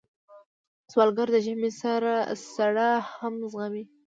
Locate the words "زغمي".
3.51-3.83